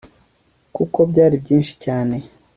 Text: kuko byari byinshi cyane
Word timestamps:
kuko 0.75 0.99
byari 1.11 1.35
byinshi 1.43 1.73
cyane 1.83 2.15